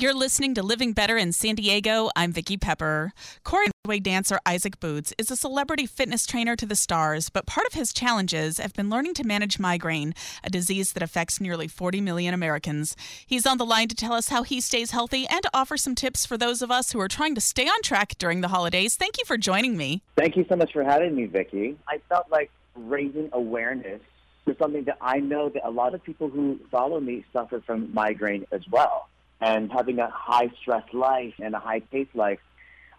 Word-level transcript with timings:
You're 0.00 0.14
listening 0.14 0.54
to 0.54 0.62
Living 0.62 0.94
Better 0.94 1.18
in 1.18 1.30
San 1.30 1.56
Diego. 1.56 2.08
I'm 2.16 2.32
Vicki 2.32 2.56
Pepper. 2.56 3.12
Corey 3.44 4.00
dancer 4.00 4.40
Isaac 4.46 4.80
Boots 4.80 5.12
is 5.18 5.30
a 5.30 5.36
celebrity 5.36 5.84
fitness 5.84 6.24
trainer 6.24 6.56
to 6.56 6.64
the 6.64 6.74
stars, 6.74 7.28
but 7.28 7.44
part 7.44 7.66
of 7.66 7.74
his 7.74 7.92
challenges 7.92 8.56
have 8.56 8.72
been 8.72 8.88
learning 8.88 9.12
to 9.12 9.24
manage 9.24 9.58
migraine, 9.58 10.14
a 10.42 10.48
disease 10.48 10.94
that 10.94 11.02
affects 11.02 11.38
nearly 11.38 11.68
40 11.68 12.00
million 12.00 12.32
Americans. 12.32 12.96
He's 13.26 13.44
on 13.44 13.58
the 13.58 13.66
line 13.66 13.88
to 13.88 13.94
tell 13.94 14.14
us 14.14 14.30
how 14.30 14.42
he 14.42 14.62
stays 14.62 14.92
healthy 14.92 15.26
and 15.28 15.42
offer 15.52 15.76
some 15.76 15.94
tips 15.94 16.24
for 16.24 16.38
those 16.38 16.62
of 16.62 16.70
us 16.70 16.92
who 16.92 17.00
are 17.00 17.06
trying 17.06 17.34
to 17.34 17.42
stay 17.42 17.66
on 17.66 17.82
track 17.82 18.14
during 18.16 18.40
the 18.40 18.48
holidays. 18.48 18.96
Thank 18.96 19.18
you 19.18 19.26
for 19.26 19.36
joining 19.36 19.76
me. 19.76 20.02
Thank 20.16 20.34
you 20.34 20.46
so 20.48 20.56
much 20.56 20.72
for 20.72 20.82
having 20.82 21.14
me, 21.14 21.26
Vicki. 21.26 21.76
I 21.86 22.00
felt 22.08 22.24
like 22.30 22.50
raising 22.74 23.28
awareness 23.34 24.00
for 24.46 24.54
something 24.58 24.84
that 24.84 24.96
I 25.02 25.18
know 25.18 25.50
that 25.50 25.68
a 25.68 25.70
lot 25.70 25.94
of 25.94 26.02
people 26.02 26.30
who 26.30 26.58
follow 26.70 27.00
me 27.00 27.22
suffer 27.34 27.60
from 27.66 27.92
migraine 27.92 28.46
as 28.50 28.62
well. 28.70 29.10
And 29.40 29.72
having 29.72 29.98
a 29.98 30.10
high 30.10 30.50
stress 30.60 30.84
life 30.92 31.34
and 31.38 31.54
a 31.54 31.58
high 31.58 31.80
paced 31.80 32.14
life, 32.14 32.40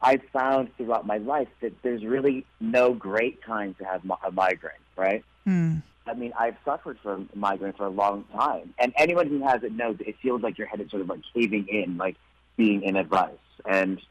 I've 0.01 0.23
found 0.33 0.75
throughout 0.77 1.05
my 1.05 1.17
life 1.17 1.47
that 1.61 1.73
there's 1.83 2.03
really 2.03 2.45
no 2.59 2.93
great 2.93 3.43
time 3.43 3.75
to 3.75 3.85
have 3.85 4.01
a 4.25 4.31
migraine, 4.31 4.73
right? 4.95 5.23
Mm. 5.47 5.83
I 6.07 6.13
mean, 6.15 6.33
I've 6.37 6.55
suffered 6.65 6.97
from 7.03 7.29
migraine 7.35 7.73
for 7.73 7.85
a 7.85 7.89
long 7.89 8.25
time. 8.33 8.73
And 8.79 8.93
anyone 8.97 9.27
who 9.27 9.45
has 9.47 9.61
it 9.63 9.71
knows 9.71 9.97
it 9.99 10.15
feels 10.21 10.41
like 10.41 10.57
your 10.57 10.67
head 10.67 10.81
is 10.81 10.89
sort 10.89 11.03
of 11.03 11.09
like 11.09 11.21
caving 11.33 11.67
in, 11.67 11.97
like 11.97 12.15
being 12.57 12.81
in 12.81 12.95
a 12.95 13.03
vice. 13.03 13.31
And 13.65 14.01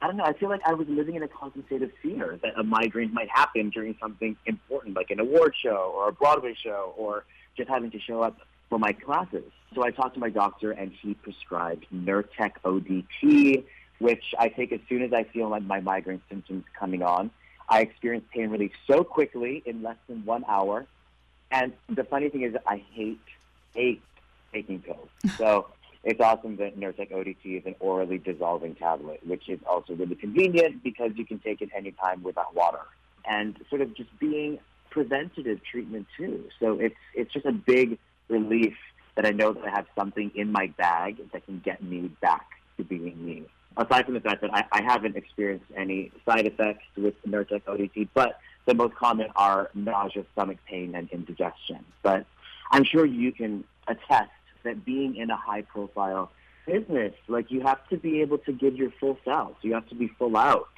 I 0.00 0.06
don't 0.06 0.16
know, 0.16 0.24
I 0.24 0.32
feel 0.32 0.48
like 0.48 0.62
I 0.66 0.72
was 0.72 0.88
living 0.88 1.14
in 1.14 1.22
a 1.22 1.28
constant 1.28 1.66
state 1.66 1.82
of 1.82 1.90
fear 2.02 2.38
that 2.42 2.58
a 2.58 2.62
migraine 2.62 3.12
might 3.12 3.28
happen 3.28 3.70
during 3.70 3.96
something 4.00 4.36
important, 4.46 4.96
like 4.96 5.10
an 5.10 5.20
award 5.20 5.54
show 5.62 5.92
or 5.94 6.08
a 6.08 6.12
Broadway 6.12 6.54
show 6.54 6.94
or 6.96 7.24
just 7.56 7.68
having 7.68 7.90
to 7.90 8.00
show 8.00 8.22
up 8.22 8.38
for 8.68 8.78
my 8.78 8.92
classes. 8.92 9.50
So 9.74 9.84
I 9.84 9.90
talked 9.90 10.14
to 10.14 10.20
my 10.20 10.30
doctor 10.30 10.72
and 10.72 10.92
he 10.92 11.14
prescribed 11.14 11.86
Nurtec 11.92 12.52
ODT 12.64 13.64
which 13.98 14.34
I 14.38 14.48
take 14.48 14.72
as 14.72 14.80
soon 14.88 15.02
as 15.02 15.12
I 15.12 15.24
feel 15.24 15.48
like 15.48 15.62
my 15.62 15.80
migraine 15.80 16.22
symptoms 16.28 16.64
coming 16.78 17.02
on. 17.02 17.30
I 17.68 17.80
experience 17.80 18.24
pain 18.32 18.50
relief 18.50 18.72
so 18.86 19.02
quickly 19.02 19.62
in 19.66 19.82
less 19.82 19.96
than 20.08 20.24
one 20.24 20.44
hour. 20.48 20.86
And 21.50 21.72
the 21.88 22.04
funny 22.04 22.28
thing 22.28 22.42
is, 22.42 22.54
I 22.66 22.82
hate, 22.92 23.20
hate 23.74 24.02
taking 24.52 24.80
pills. 24.80 25.08
So 25.38 25.68
it's 26.04 26.20
awesome 26.20 26.56
that 26.56 26.78
Nurtec 26.78 27.10
ODT 27.10 27.58
is 27.58 27.66
an 27.66 27.74
orally 27.80 28.18
dissolving 28.18 28.74
tablet, 28.76 29.20
which 29.26 29.48
is 29.48 29.58
also 29.68 29.94
really 29.94 30.14
convenient 30.14 30.82
because 30.84 31.12
you 31.16 31.26
can 31.26 31.40
take 31.40 31.60
it 31.62 31.70
anytime 31.74 32.22
without 32.22 32.54
water. 32.54 32.82
And 33.28 33.58
sort 33.68 33.80
of 33.80 33.94
just 33.96 34.16
being 34.20 34.60
preventative 34.90 35.60
treatment 35.64 36.06
too. 36.16 36.48
So 36.60 36.78
it's 36.78 36.94
it's 37.14 37.32
just 37.32 37.44
a 37.44 37.52
big 37.52 37.98
relief 38.28 38.74
that 39.14 39.26
I 39.26 39.30
know 39.30 39.52
that 39.52 39.64
I 39.64 39.70
have 39.70 39.86
something 39.96 40.30
in 40.34 40.52
my 40.52 40.66
bag 40.78 41.18
that 41.32 41.44
can 41.46 41.60
get 41.60 41.82
me 41.82 42.10
back 42.20 42.46
to 42.76 42.84
being 42.84 43.24
me 43.24 43.46
aside 43.76 44.04
from 44.04 44.14
the 44.14 44.20
fact 44.20 44.40
that 44.40 44.52
I, 44.54 44.64
I 44.72 44.82
haven't 44.82 45.16
experienced 45.16 45.66
any 45.76 46.10
side 46.24 46.46
effects 46.46 46.84
with 46.96 47.14
Nurtec 47.26 47.62
ODT, 47.62 48.08
but 48.14 48.38
the 48.64 48.74
most 48.74 48.94
common 48.94 49.28
are 49.36 49.70
nausea, 49.74 50.24
stomach 50.32 50.58
pain, 50.66 50.94
and 50.94 51.10
indigestion. 51.10 51.84
But 52.02 52.26
I'm 52.70 52.84
sure 52.84 53.04
you 53.04 53.32
can 53.32 53.64
attest 53.86 54.30
that 54.64 54.84
being 54.84 55.16
in 55.16 55.30
a 55.30 55.36
high 55.36 55.62
profile 55.62 56.30
business, 56.66 57.14
like 57.28 57.50
you 57.50 57.60
have 57.60 57.86
to 57.88 57.96
be 57.96 58.22
able 58.22 58.38
to 58.38 58.52
give 58.52 58.76
your 58.76 58.90
full 58.98 59.18
self. 59.24 59.56
You 59.62 59.74
have 59.74 59.88
to 59.90 59.94
be 59.94 60.08
full 60.08 60.36
out. 60.36 60.68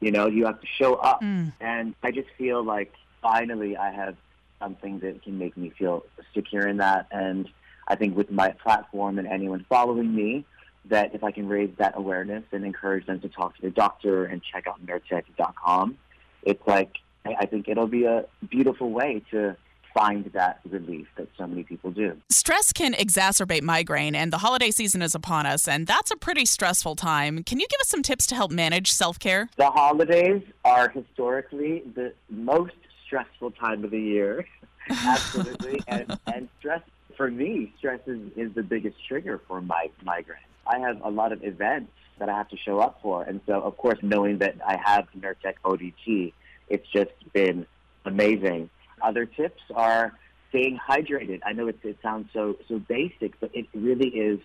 You 0.00 0.10
know, 0.10 0.26
you 0.26 0.46
have 0.46 0.60
to 0.60 0.66
show 0.66 0.94
up. 0.94 1.20
Mm. 1.22 1.52
And 1.60 1.94
I 2.02 2.10
just 2.10 2.28
feel 2.36 2.62
like 2.64 2.92
finally 3.22 3.76
I 3.76 3.90
have 3.90 4.16
something 4.58 5.00
that 5.00 5.22
can 5.22 5.38
make 5.38 5.56
me 5.56 5.72
feel 5.78 6.04
secure 6.34 6.66
in 6.66 6.78
that. 6.78 7.06
And 7.10 7.48
I 7.86 7.96
think 7.96 8.16
with 8.16 8.30
my 8.30 8.50
platform 8.50 9.18
and 9.18 9.26
anyone 9.26 9.64
following 9.68 10.14
me, 10.14 10.44
that 10.86 11.14
if 11.14 11.22
I 11.22 11.30
can 11.30 11.48
raise 11.48 11.70
that 11.78 11.94
awareness 11.96 12.44
and 12.52 12.64
encourage 12.64 13.06
them 13.06 13.20
to 13.20 13.28
talk 13.28 13.56
to 13.56 13.62
their 13.62 13.70
doctor 13.70 14.24
and 14.24 14.42
check 14.42 14.66
out 14.66 14.84
Nurtec.com, 14.84 15.98
it's 16.42 16.66
like 16.66 16.92
I 17.24 17.46
think 17.46 17.68
it'll 17.68 17.88
be 17.88 18.04
a 18.04 18.24
beautiful 18.48 18.90
way 18.90 19.22
to 19.30 19.56
find 19.94 20.26
that 20.32 20.60
relief 20.68 21.06
that 21.16 21.28
so 21.36 21.46
many 21.46 21.62
people 21.62 21.90
do. 21.90 22.16
Stress 22.30 22.72
can 22.72 22.94
exacerbate 22.94 23.62
migraine, 23.62 24.14
and 24.14 24.32
the 24.32 24.38
holiday 24.38 24.70
season 24.70 25.02
is 25.02 25.14
upon 25.14 25.46
us, 25.46 25.66
and 25.66 25.86
that's 25.86 26.10
a 26.10 26.16
pretty 26.16 26.44
stressful 26.44 26.94
time. 26.94 27.42
Can 27.42 27.58
you 27.58 27.66
give 27.68 27.80
us 27.80 27.88
some 27.88 28.02
tips 28.02 28.26
to 28.28 28.34
help 28.34 28.50
manage 28.50 28.92
self 28.92 29.18
care? 29.18 29.48
The 29.56 29.70
holidays 29.70 30.42
are 30.64 30.88
historically 30.88 31.82
the 31.94 32.12
most 32.30 32.74
stressful 33.08 33.50
time 33.52 33.82
of 33.84 33.90
the 33.90 34.00
year. 34.00 34.46
Absolutely. 34.90 35.80
and, 35.88 36.16
and 36.32 36.48
stress, 36.60 36.82
for 37.16 37.30
me, 37.30 37.72
stress 37.78 38.00
is, 38.06 38.20
is 38.36 38.54
the 38.54 38.62
biggest 38.62 38.96
trigger 39.08 39.40
for 39.48 39.60
my 39.60 39.90
migraine. 40.04 40.38
I 40.66 40.78
have 40.78 41.00
a 41.02 41.10
lot 41.10 41.32
of 41.32 41.42
events 41.42 41.90
that 42.18 42.28
I 42.28 42.36
have 42.36 42.48
to 42.50 42.56
show 42.56 42.78
up 42.78 43.00
for. 43.02 43.22
And 43.22 43.40
so, 43.46 43.60
of 43.60 43.76
course, 43.76 43.98
knowing 44.02 44.38
that 44.38 44.56
I 44.64 44.76
have 44.84 45.08
Nurtec 45.18 45.54
ODT, 45.64 46.32
it's 46.68 46.86
just 46.92 47.10
been 47.32 47.66
amazing. 48.04 48.70
Other 49.02 49.24
tips 49.26 49.62
are 49.74 50.12
staying 50.50 50.78
hydrated. 50.78 51.40
I 51.44 51.52
know 51.52 51.68
it, 51.68 51.78
it 51.82 51.98
sounds 52.02 52.28
so, 52.32 52.56
so 52.68 52.78
basic, 52.78 53.38
but 53.40 53.50
it 53.54 53.66
really 53.74 54.08
is 54.08 54.40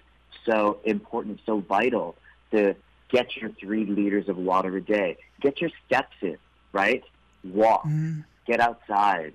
so 0.45 0.79
important, 0.83 1.39
so 1.45 1.59
vital 1.59 2.15
to 2.51 2.75
get 3.09 3.35
your 3.37 3.51
three 3.51 3.85
liters 3.85 4.27
of 4.29 4.37
water 4.37 4.75
a 4.77 4.81
day. 4.81 5.17
Get 5.41 5.61
your 5.61 5.71
steps 5.85 6.15
in, 6.21 6.37
right? 6.71 7.03
Walk, 7.43 7.85
Mm. 7.85 8.23
Get 8.45 8.59
outside, 8.59 9.33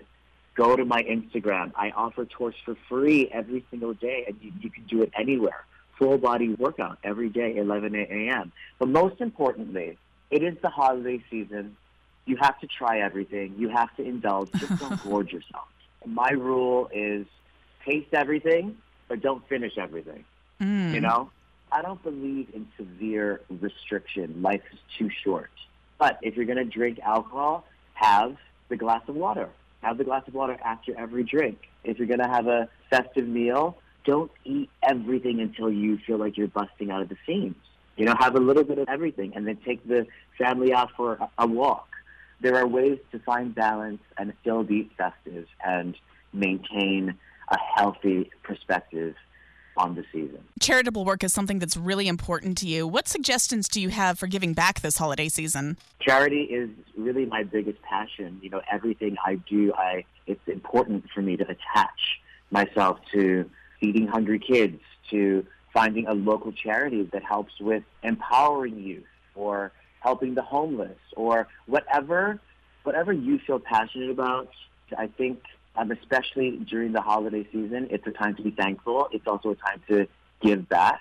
go 0.54 0.76
to 0.76 0.84
my 0.84 1.02
Instagram. 1.02 1.72
I 1.76 1.90
offer 1.90 2.24
tours 2.24 2.54
for 2.64 2.76
free 2.88 3.28
every 3.32 3.64
single 3.70 3.94
day, 3.94 4.24
and 4.26 4.36
you, 4.40 4.52
you 4.60 4.70
can 4.70 4.84
do 4.84 5.02
it 5.02 5.12
anywhere. 5.18 5.64
Full 5.98 6.18
body 6.18 6.50
workout 6.54 6.98
every 7.02 7.28
day, 7.28 7.56
11 7.56 7.94
a.m. 7.94 8.52
But 8.78 8.88
most 8.88 9.20
importantly, 9.20 9.98
it 10.30 10.42
is 10.42 10.56
the 10.62 10.68
holiday 10.68 11.22
season. 11.30 11.76
You 12.26 12.36
have 12.36 12.58
to 12.60 12.66
try 12.66 13.00
everything. 13.00 13.54
You 13.58 13.68
have 13.68 13.94
to 13.96 14.02
indulge. 14.04 14.52
Just 14.52 14.78
don't 14.78 15.02
gorge 15.08 15.32
yourself. 15.32 15.66
My 16.06 16.30
rule 16.30 16.88
is 16.92 17.26
taste 17.84 18.12
everything, 18.12 18.76
but 19.08 19.20
don't 19.20 19.46
finish 19.48 19.76
everything. 19.78 20.24
Mm. 20.60 20.92
You 20.94 21.00
know, 21.00 21.30
I 21.72 21.82
don't 21.82 22.02
believe 22.02 22.48
in 22.54 22.68
severe 22.76 23.40
restriction. 23.48 24.42
Life 24.42 24.62
is 24.72 24.78
too 24.98 25.10
short. 25.24 25.50
But 25.98 26.18
if 26.22 26.36
you're 26.36 26.46
going 26.46 26.58
to 26.58 26.64
drink 26.64 27.00
alcohol, 27.00 27.64
have 27.94 28.36
the 28.68 28.76
glass 28.76 29.02
of 29.08 29.14
water. 29.14 29.48
Have 29.82 29.98
the 29.98 30.04
glass 30.04 30.26
of 30.26 30.34
water 30.34 30.56
after 30.64 30.98
every 30.98 31.22
drink. 31.22 31.68
If 31.84 31.98
you're 31.98 32.08
going 32.08 32.20
to 32.20 32.28
have 32.28 32.46
a 32.46 32.68
festive 32.90 33.28
meal, 33.28 33.78
don't 34.04 34.30
eat 34.44 34.70
everything 34.82 35.40
until 35.40 35.70
you 35.70 35.98
feel 35.98 36.18
like 36.18 36.36
you're 36.36 36.48
busting 36.48 36.90
out 36.90 37.02
of 37.02 37.08
the 37.08 37.16
seams. 37.26 37.56
You 37.96 38.06
know, 38.06 38.14
have 38.18 38.36
a 38.36 38.40
little 38.40 38.64
bit 38.64 38.78
of 38.78 38.88
everything 38.88 39.32
and 39.34 39.46
then 39.46 39.58
take 39.64 39.86
the 39.86 40.06
family 40.38 40.72
out 40.72 40.90
for 40.96 41.18
a, 41.36 41.46
walk. 41.46 41.88
There 42.40 42.56
are 42.56 42.66
ways 42.66 42.98
to 43.10 43.18
find 43.18 43.54
balance 43.54 44.00
and 44.16 44.32
still 44.40 44.62
be 44.62 44.90
festive 44.96 45.46
and 45.64 45.96
maintain 46.32 47.18
a 47.48 47.58
healthy 47.58 48.30
perspective 48.42 49.16
on 49.78 49.94
the 49.94 50.04
season. 50.12 50.40
Charitable 50.60 51.04
work 51.04 51.24
is 51.24 51.32
something 51.32 51.58
that's 51.58 51.76
really 51.76 52.08
important 52.08 52.58
to 52.58 52.66
you. 52.66 52.86
What 52.86 53.08
suggestions 53.08 53.68
do 53.68 53.80
you 53.80 53.88
have 53.88 54.18
for 54.18 54.26
giving 54.26 54.52
back 54.52 54.80
this 54.80 54.98
holiday 54.98 55.28
season? 55.28 55.78
Charity 56.00 56.42
is 56.42 56.68
really 56.96 57.24
my 57.24 57.44
biggest 57.44 57.80
passion. 57.82 58.38
You 58.42 58.50
know, 58.50 58.60
everything 58.70 59.16
I 59.24 59.36
do, 59.36 59.72
I 59.74 60.04
it's 60.26 60.46
important 60.46 61.04
for 61.14 61.22
me 61.22 61.36
to 61.36 61.44
attach 61.44 62.20
myself 62.50 62.98
to 63.12 63.48
feeding 63.80 64.06
hungry 64.06 64.38
kids, 64.38 64.80
to 65.10 65.46
finding 65.72 66.06
a 66.06 66.14
local 66.14 66.52
charity 66.52 67.08
that 67.12 67.22
helps 67.22 67.52
with 67.60 67.84
empowering 68.02 68.78
youth 68.78 69.04
or 69.34 69.72
helping 70.00 70.34
the 70.34 70.42
homeless 70.42 70.98
or 71.16 71.48
whatever 71.66 72.40
whatever 72.84 73.12
you 73.12 73.38
feel 73.46 73.58
passionate 73.58 74.10
about. 74.10 74.48
I 74.96 75.08
think 75.08 75.42
um, 75.78 75.92
especially 75.92 76.58
during 76.68 76.92
the 76.92 77.00
holiday 77.00 77.46
season, 77.52 77.88
it's 77.90 78.06
a 78.06 78.10
time 78.10 78.34
to 78.36 78.42
be 78.42 78.50
thankful. 78.50 79.08
It's 79.12 79.26
also 79.26 79.50
a 79.50 79.54
time 79.54 79.80
to 79.88 80.06
give 80.42 80.68
back. 80.68 81.00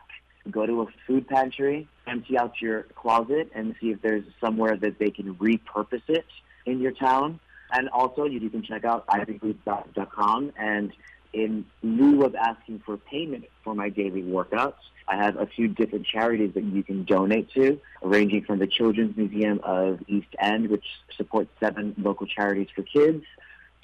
Go 0.49 0.65
to 0.65 0.81
a 0.83 0.85
food 1.05 1.27
pantry, 1.27 1.87
empty 2.05 2.37
out 2.37 2.61
your 2.61 2.83
closet, 2.95 3.51
and 3.53 3.75
see 3.81 3.89
if 3.89 4.01
there's 4.01 4.23
somewhere 4.39 4.77
that 4.77 4.99
they 4.99 5.09
can 5.09 5.35
repurpose 5.35 6.07
it 6.07 6.25
in 6.65 6.79
your 6.79 6.91
town. 6.91 7.39
And 7.71 7.89
also, 7.89 8.25
you, 8.25 8.49
can 8.49 8.63
check 8.63 8.85
out 8.85 9.05
isaacboots.com. 9.07 10.53
And 10.57 10.93
in 11.33 11.65
lieu 11.83 12.23
of 12.23 12.35
asking 12.35 12.81
for 12.85 12.97
payment 12.97 13.45
for 13.63 13.75
my 13.75 13.89
daily 13.89 14.21
workouts, 14.21 14.75
I 15.09 15.17
have 15.17 15.37
a 15.37 15.47
few 15.47 15.67
different 15.67 16.05
charities 16.05 16.53
that 16.53 16.63
you 16.63 16.83
can 16.83 17.03
donate 17.03 17.49
to, 17.53 17.79
ranging 18.01 18.43
from 18.43 18.59
the 18.59 18.67
Children's 18.67 19.17
Museum 19.17 19.59
of 19.63 19.99
East 20.07 20.27
End, 20.39 20.69
which 20.69 20.85
supports 21.15 21.49
seven 21.59 21.95
local 21.97 22.27
charities 22.27 22.67
for 22.75 22.83
kids, 22.83 23.23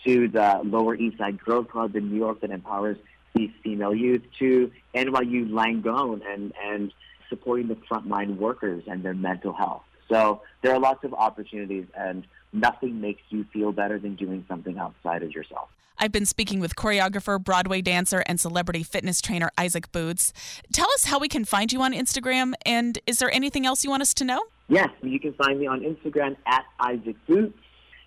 to 0.05 0.27
the 0.27 0.61
Lower 0.63 0.95
East 0.95 1.17
Side 1.17 1.43
Girls 1.43 1.67
Club 1.71 1.95
in 1.95 2.09
New 2.09 2.17
York 2.17 2.41
that 2.41 2.51
empowers 2.51 2.97
these 3.33 3.51
female 3.63 3.95
youth, 3.95 4.21
to 4.39 4.71
NYU 4.93 5.49
Langone 5.49 6.21
and, 6.27 6.53
and 6.63 6.93
supporting 7.29 7.67
the 7.67 7.75
frontline 7.75 8.37
workers 8.37 8.83
and 8.87 9.03
their 9.03 9.15
mental 9.15 9.53
health. 9.53 9.83
So 10.09 10.41
there 10.61 10.73
are 10.73 10.79
lots 10.79 11.03
of 11.03 11.13
opportunities, 11.13 11.85
and 11.97 12.25
nothing 12.51 13.01
makes 13.01 13.21
you 13.29 13.45
feel 13.51 13.71
better 13.71 13.97
than 13.97 14.15
doing 14.15 14.45
something 14.47 14.77
outside 14.77 15.23
of 15.23 15.31
yourself. 15.31 15.69
I've 15.97 16.11
been 16.11 16.25
speaking 16.25 16.59
with 16.59 16.75
choreographer, 16.75 17.41
Broadway 17.41 17.81
dancer, 17.81 18.23
and 18.25 18.39
celebrity 18.39 18.83
fitness 18.83 19.21
trainer 19.21 19.49
Isaac 19.57 19.91
Boots. 19.91 20.33
Tell 20.71 20.89
us 20.91 21.05
how 21.05 21.19
we 21.19 21.27
can 21.27 21.45
find 21.45 21.71
you 21.71 21.81
on 21.81 21.93
Instagram, 21.93 22.53
and 22.65 22.99
is 23.07 23.19
there 23.19 23.31
anything 23.31 23.65
else 23.65 23.83
you 23.83 23.89
want 23.89 24.01
us 24.01 24.13
to 24.15 24.25
know? 24.25 24.41
Yes, 24.67 24.89
you 25.01 25.19
can 25.19 25.33
find 25.33 25.59
me 25.59 25.67
on 25.67 25.81
Instagram 25.81 26.35
at 26.45 26.65
Isaac 26.79 27.15
Boots. 27.27 27.57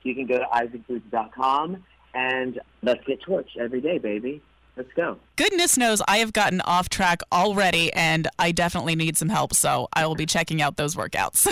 You 0.07 0.15
can 0.15 0.27
go 0.27 0.39
to 0.39 0.45
isaacboots.com 0.45 1.83
and 2.15 2.61
let's 2.83 3.05
get 3.05 3.21
Torch'd 3.23 3.59
every 3.59 3.81
day, 3.81 3.99
baby. 3.99 4.41
Let's 4.77 4.93
go. 4.95 5.19
Goodness 5.37 5.77
knows 5.77 6.03
I 6.07 6.19
have 6.19 6.33
gotten 6.33 6.61
off 6.61 6.89
track 6.91 7.23
already, 7.33 7.93
and 7.95 8.29
I 8.39 8.53
definitely 8.53 8.95
need 8.95 9.17
some 9.17 9.31
help, 9.31 9.55
so 9.55 9.89
I 9.95 10.07
will 10.07 10.15
be 10.15 10.27
checking 10.27 10.61
out 10.61 10.77
those 10.77 10.95
workouts. 10.95 11.47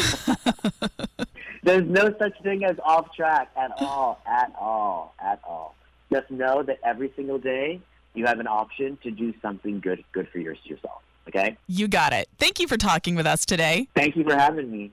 There's 1.62 1.88
no 1.88 2.14
such 2.18 2.40
thing 2.42 2.64
as 2.64 2.76
off 2.84 3.14
track 3.16 3.50
at 3.56 3.72
all, 3.78 4.20
at 4.26 4.52
all, 4.60 5.14
at 5.18 5.40
all. 5.42 5.74
Just 6.12 6.30
know 6.30 6.62
that 6.62 6.78
every 6.84 7.10
single 7.16 7.38
day 7.38 7.80
you 8.12 8.26
have 8.26 8.40
an 8.40 8.46
option 8.46 8.98
to 9.02 9.10
do 9.10 9.32
something 9.40 9.80
good, 9.80 10.04
good 10.12 10.28
for 10.28 10.38
yourself. 10.38 11.02
Okay? 11.26 11.56
You 11.66 11.88
got 11.88 12.12
it. 12.12 12.28
Thank 12.38 12.60
you 12.60 12.68
for 12.68 12.76
talking 12.76 13.14
with 13.14 13.26
us 13.26 13.46
today. 13.46 13.88
Thank 13.96 14.16
you 14.16 14.24
for 14.24 14.36
having 14.36 14.70
me. 14.70 14.92